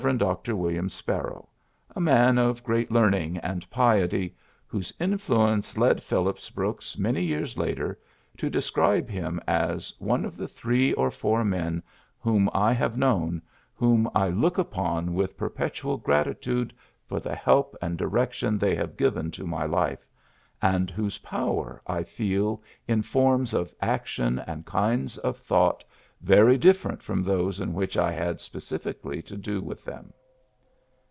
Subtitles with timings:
[0.03, 0.55] Dr.
[0.55, 1.47] William Sparrow,
[1.95, 4.35] a man of great learn ing and piety,
[4.65, 7.99] whose influence led Phil lips Brooks many years later
[8.37, 11.83] to describe him as ^'one of the three or four men
[12.19, 13.43] whom I have known
[13.75, 16.73] whom I look upon 16 PHILLIPS BEOOKS with perpetual gratitude
[17.05, 20.07] for the help and direction they have given to my life,
[20.63, 25.83] and whose power I feel in forms of action and kinds of thought
[26.23, 30.13] very dif ferent from those in which I had specifi cally to do with them."